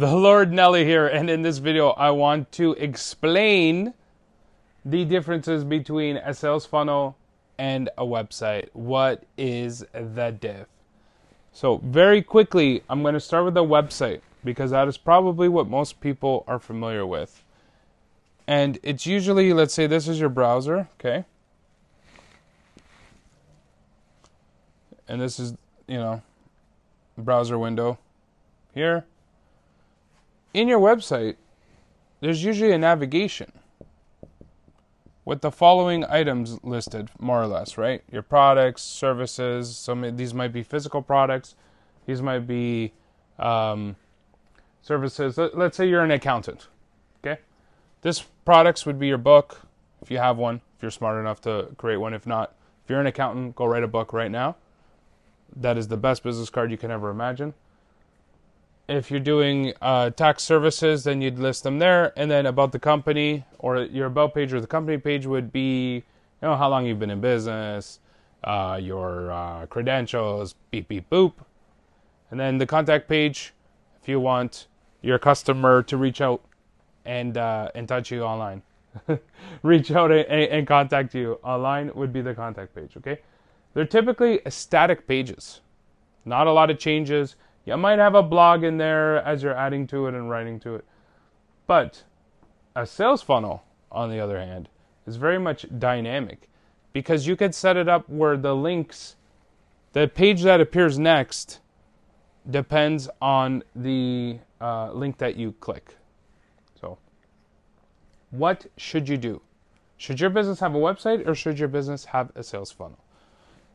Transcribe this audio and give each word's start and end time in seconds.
the 0.00 0.16
Lord 0.16 0.50
Nelly 0.50 0.86
here, 0.86 1.06
and 1.06 1.28
in 1.28 1.42
this 1.42 1.58
video, 1.58 1.90
I 1.90 2.10
want 2.10 2.50
to 2.52 2.72
explain 2.72 3.92
the 4.82 5.04
differences 5.04 5.62
between 5.62 6.16
a 6.16 6.32
sales 6.32 6.64
funnel 6.64 7.18
and 7.58 7.90
a 7.98 8.04
website. 8.06 8.70
What 8.72 9.24
is 9.36 9.84
the 9.92 10.30
diff? 10.40 10.68
So, 11.52 11.82
very 11.84 12.22
quickly, 12.22 12.82
I'm 12.88 13.02
going 13.02 13.12
to 13.12 13.20
start 13.20 13.44
with 13.44 13.52
the 13.52 13.62
website 13.62 14.22
because 14.42 14.70
that 14.70 14.88
is 14.88 14.96
probably 14.96 15.50
what 15.50 15.68
most 15.68 16.00
people 16.00 16.44
are 16.48 16.58
familiar 16.58 17.04
with. 17.04 17.44
And 18.46 18.78
it's 18.82 19.04
usually, 19.04 19.52
let's 19.52 19.74
say 19.74 19.86
this 19.86 20.08
is 20.08 20.18
your 20.18 20.30
browser, 20.30 20.88
okay? 20.98 21.26
And 25.06 25.20
this 25.20 25.38
is, 25.38 25.52
you 25.86 25.98
know, 25.98 26.22
browser 27.18 27.58
window 27.58 27.98
here 28.72 29.04
in 30.54 30.68
your 30.68 30.80
website, 30.80 31.36
there's 32.20 32.44
usually 32.44 32.72
a 32.72 32.78
navigation 32.78 33.52
with 35.24 35.42
the 35.42 35.50
following 35.50 36.04
items 36.04 36.58
listed, 36.62 37.10
more 37.18 37.40
or 37.40 37.46
less, 37.46 37.78
right? 37.78 38.02
Your 38.10 38.22
products, 38.22 38.82
services. 38.82 39.76
Some 39.76 40.16
these 40.16 40.34
might 40.34 40.52
be 40.52 40.62
physical 40.62 41.02
products. 41.02 41.54
These 42.06 42.22
might 42.22 42.46
be 42.46 42.92
um, 43.38 43.96
services. 44.82 45.38
Let, 45.38 45.56
let's 45.56 45.76
say 45.76 45.88
you're 45.88 46.02
an 46.02 46.10
accountant. 46.10 46.68
Okay, 47.22 47.40
this 48.02 48.20
products 48.44 48.84
would 48.86 48.98
be 48.98 49.06
your 49.06 49.18
book 49.18 49.60
if 50.02 50.10
you 50.10 50.18
have 50.18 50.36
one. 50.36 50.62
If 50.76 50.82
you're 50.82 50.90
smart 50.90 51.20
enough 51.20 51.40
to 51.42 51.68
create 51.76 51.98
one. 51.98 52.14
If 52.14 52.26
not, 52.26 52.54
if 52.84 52.90
you're 52.90 53.00
an 53.00 53.06
accountant, 53.06 53.54
go 53.54 53.66
write 53.66 53.84
a 53.84 53.88
book 53.88 54.12
right 54.12 54.30
now. 54.30 54.56
That 55.54 55.76
is 55.76 55.88
the 55.88 55.96
best 55.96 56.22
business 56.22 56.48
card 56.48 56.70
you 56.70 56.76
can 56.76 56.90
ever 56.90 57.10
imagine 57.10 57.54
if 58.90 59.08
you're 59.08 59.20
doing 59.20 59.72
uh, 59.80 60.10
tax 60.10 60.42
services, 60.42 61.04
then 61.04 61.22
you'd 61.22 61.38
list 61.38 61.62
them 61.62 61.78
there. 61.78 62.12
And 62.18 62.28
then 62.28 62.46
about 62.46 62.72
the 62.72 62.80
company 62.80 63.44
or 63.60 63.78
your 63.78 64.06
about 64.06 64.34
page 64.34 64.52
or 64.52 64.60
the 64.60 64.66
company 64.66 64.98
page 64.98 65.26
would 65.26 65.52
be, 65.52 65.94
you 65.94 66.02
know, 66.42 66.56
how 66.56 66.68
long 66.68 66.84
you've 66.86 66.98
been 66.98 67.10
in 67.10 67.20
business, 67.20 68.00
uh, 68.42 68.80
your 68.82 69.30
uh, 69.30 69.66
credentials, 69.66 70.56
beep 70.72 70.88
beep 70.88 71.08
boop. 71.08 71.34
And 72.32 72.40
then 72.40 72.58
the 72.58 72.66
contact 72.66 73.08
page, 73.08 73.54
if 74.02 74.08
you 74.08 74.18
want 74.18 74.66
your 75.02 75.20
customer 75.20 75.84
to 75.84 75.96
reach 75.96 76.20
out 76.20 76.42
and 77.04 77.38
uh, 77.38 77.70
and 77.76 77.86
touch 77.86 78.10
you 78.10 78.22
online, 78.22 78.62
reach 79.62 79.92
out 79.92 80.10
and, 80.10 80.26
and 80.28 80.66
contact 80.66 81.14
you 81.14 81.38
online 81.44 81.92
would 81.94 82.12
be 82.12 82.22
the 82.22 82.34
contact 82.34 82.74
page. 82.74 82.96
Okay, 82.96 83.20
they're 83.72 83.84
typically 83.84 84.40
static 84.48 85.06
pages, 85.06 85.60
not 86.24 86.48
a 86.48 86.52
lot 86.52 86.70
of 86.70 86.78
changes 86.78 87.36
you 87.64 87.76
might 87.76 87.98
have 87.98 88.14
a 88.14 88.22
blog 88.22 88.64
in 88.64 88.78
there 88.78 89.16
as 89.18 89.42
you're 89.42 89.56
adding 89.56 89.86
to 89.88 90.06
it 90.06 90.14
and 90.14 90.30
writing 90.30 90.58
to 90.60 90.76
it. 90.76 90.84
But 91.66 92.02
a 92.74 92.86
sales 92.86 93.22
funnel, 93.22 93.62
on 93.92 94.10
the 94.10 94.18
other 94.20 94.38
hand, 94.38 94.68
is 95.06 95.16
very 95.16 95.38
much 95.38 95.66
dynamic 95.78 96.48
because 96.92 97.26
you 97.26 97.36
could 97.36 97.54
set 97.54 97.76
it 97.76 97.88
up 97.88 98.08
where 98.08 98.36
the 98.36 98.54
links, 98.54 99.16
the 99.92 100.08
page 100.08 100.42
that 100.42 100.60
appears 100.60 100.98
next, 100.98 101.60
depends 102.48 103.08
on 103.20 103.62
the 103.76 104.38
uh, 104.60 104.92
link 104.92 105.18
that 105.18 105.36
you 105.36 105.52
click. 105.60 105.96
So, 106.80 106.98
what 108.30 108.66
should 108.76 109.08
you 109.08 109.16
do? 109.16 109.40
Should 109.96 110.18
your 110.18 110.30
business 110.30 110.60
have 110.60 110.74
a 110.74 110.78
website 110.78 111.26
or 111.28 111.34
should 111.34 111.58
your 111.58 111.68
business 111.68 112.06
have 112.06 112.32
a 112.34 112.42
sales 112.42 112.72
funnel? 112.72 112.98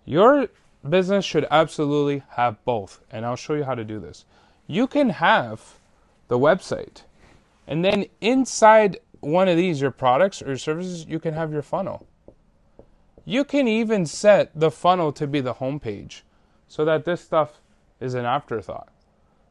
Your 0.05 0.47
business 0.89 1.25
should 1.25 1.45
absolutely 1.52 2.23
have 2.31 2.64
both, 2.66 3.02
and 3.11 3.25
I'll 3.25 3.36
show 3.36 3.53
you 3.53 3.64
how 3.64 3.75
to 3.75 3.83
do 3.83 4.00
this. 4.00 4.25
You 4.67 4.88
can 4.88 5.09
have 5.09 5.80
the 6.27 6.39
website, 6.39 7.03
and 7.67 7.83
then 7.83 8.05
inside 8.22 9.00
one 9.19 9.47
of 9.47 9.58
these, 9.58 9.81
your 9.81 9.92
products 9.92 10.42
or 10.42 10.47
your 10.47 10.58
services, 10.58 11.05
you 11.05 11.19
can 11.19 11.33
have 11.33 11.52
your 11.52 11.61
funnel. 11.61 12.05
You 13.25 13.44
can 13.44 13.67
even 13.67 14.05
set 14.05 14.52
the 14.54 14.70
funnel 14.70 15.11
to 15.14 15.26
be 15.26 15.42
the 15.42 15.55
homepage 15.55 16.21
so 16.67 16.86
that 16.86 17.05
this 17.05 17.21
stuff 17.21 17.60
is 17.99 18.14
an 18.14 18.26
afterthought. 18.26 18.89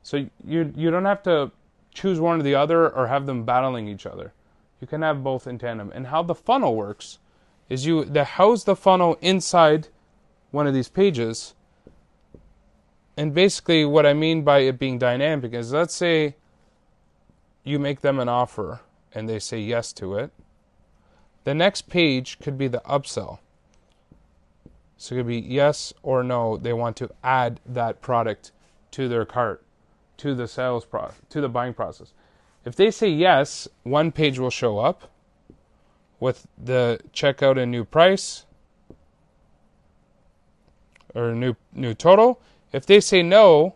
So 0.03 0.29
you 0.47 0.73
you 0.77 0.91
don't 0.91 1.07
have 1.07 1.23
to 1.25 1.51
choose 1.93 2.21
one 2.21 2.41
or 2.41 2.43
the 2.43 2.55
other 2.55 2.89
or 2.89 3.09
have 3.09 3.27
them 3.27 3.45
battling 3.45 3.89
each 3.89 4.07
other. 4.07 4.33
You 4.81 4.87
can 4.87 5.03
have 5.03 5.25
both 5.25 5.47
in 5.47 5.59
tandem. 5.59 5.91
And 5.95 6.09
how 6.09 6.23
the 6.23 6.35
funnel 6.35 6.77
works 6.77 7.19
is 7.69 7.87
you 7.87 8.05
the 8.05 8.25
house 8.25 8.65
the 8.65 8.77
funnel 8.77 9.17
inside 9.21 9.89
one 10.55 10.69
of 10.69 10.73
these 10.73 10.89
pages. 10.89 11.55
And 13.17 13.35
basically, 13.35 13.85
what 13.85 14.07
I 14.07 14.15
mean 14.15 14.43
by 14.43 14.61
it 14.61 14.79
being 14.79 14.99
dynamic 14.99 15.53
is 15.53 15.73
let's 15.73 15.95
say 15.95 16.37
you 17.65 17.79
make 17.79 18.01
them 18.01 18.21
an 18.21 18.29
offer 18.29 18.81
and 19.13 19.29
they 19.29 19.39
say 19.39 19.59
yes 19.59 19.93
to 19.95 20.15
it. 20.15 20.31
The 21.43 21.55
next 21.55 21.89
page 21.89 22.39
could 22.39 22.57
be 22.57 22.69
the 22.69 22.83
upsell. 22.89 23.39
So 24.97 25.15
it 25.15 25.19
could 25.19 25.27
be 25.27 25.41
yes 25.41 25.93
or 26.03 26.23
no, 26.23 26.57
they 26.57 26.73
want 26.73 26.97
to 26.99 27.11
add 27.23 27.61
that 27.67 28.01
product 28.01 28.53
to 28.93 29.09
their 29.09 29.25
cart, 29.25 29.63
to 30.19 30.35
the 30.35 30.47
sales 30.47 30.85
process, 30.85 31.21
to 31.31 31.41
the 31.41 31.49
buying 31.49 31.75
process. 31.75 32.13
If 32.65 32.77
they 32.77 32.91
say 32.91 33.09
yes, 33.09 33.69
one 33.83 34.13
page 34.13 34.39
will 34.39 34.51
show 34.51 34.79
up 34.79 35.11
with 36.21 36.47
the 36.57 37.01
checkout 37.13 37.61
and 37.61 37.71
new 37.71 37.85
price, 37.85 38.47
or 41.15 41.35
new 41.35 41.55
new 41.73 41.95
total. 41.95 42.41
If 42.73 42.87
they 42.87 43.01
say 43.01 43.23
no, 43.23 43.75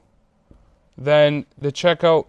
then 0.97 1.47
the 1.56 1.71
checkout 1.71 2.26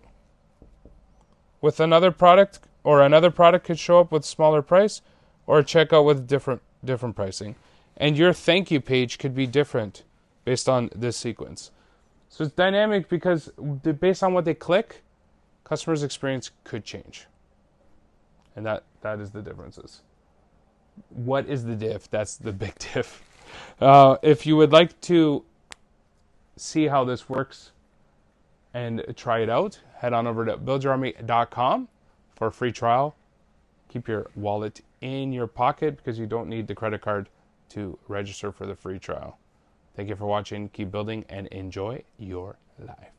with 1.62 1.80
another 1.80 2.12
product 2.12 2.60
or 2.84 3.02
another 3.02 3.32
product 3.32 3.66
could 3.66 3.80
show 3.80 4.00
up 4.00 4.12
with 4.12 4.24
smaller 4.24 4.62
price 4.62 5.02
or 5.48 5.60
a 5.60 5.64
checkout 5.64 6.06
with 6.06 6.28
different 6.28 6.62
different 6.84 7.16
pricing. 7.16 7.56
And 7.98 8.18
your 8.18 8.34
thank 8.34 8.72
you 8.72 8.80
page 8.80 9.18
could 9.18 9.36
be 9.36 9.46
different 9.46 10.04
based 10.46 10.70
on 10.70 10.90
this 10.96 11.18
sequence. 11.18 11.72
So 12.30 12.44
it's 12.44 12.54
dynamic 12.54 13.10
because 13.10 13.48
based 14.00 14.24
on 14.24 14.34
what 14.34 14.46
they 14.46 14.54
click, 14.54 15.02
customers' 15.64 16.04
experience 16.04 16.52
could 16.64 16.86
change. 16.86 17.26
And 18.56 18.66
that 18.66 18.84
that 19.02 19.20
is 19.20 19.32
the 19.32 19.42
differences. 19.42 20.02
What 21.10 21.48
is 21.48 21.66
the 21.66 21.76
diff? 21.76 22.10
That's 22.10 22.38
the 22.38 22.52
big 22.52 22.76
diff. 22.94 23.24
Uh, 23.80 24.18
if 24.22 24.46
you 24.46 24.56
would 24.58 24.72
like 24.72 25.00
to 25.02 25.44
see 26.58 26.88
how 26.88 27.04
this 27.04 27.30
works 27.30 27.72
and 28.74 29.04
try 29.16 29.40
it 29.40 29.50
out, 29.50 29.80
head 29.98 30.14
on 30.14 30.28
over 30.28 30.46
to 30.46 30.58
buildyourarmy.com 30.58 31.88
for 32.36 32.48
a 32.48 32.52
free 32.52 32.72
trial. 32.72 33.16
Keep 33.90 34.08
your 34.08 34.30
wallet 34.36 34.82
in 35.02 35.34
your 35.34 35.48
pocket 35.48 35.98
because 35.98 36.20
you 36.20 36.28
don't 36.28 36.48
need 36.48 36.68
the 36.68 36.76
credit 36.76 37.02
card 37.02 37.30
to 37.70 37.98
register 38.08 38.52
for 38.52 38.66
the 38.66 38.76
free 38.76 39.00
trial. 39.00 39.38
Thank 39.96 40.10
you 40.10 40.16
for 40.16 40.28
watching. 40.28 40.70
Keep 40.70 40.92
building 40.92 41.26
and 41.30 41.48
enjoy 41.48 42.04
your 42.18 42.58
life. 42.80 43.19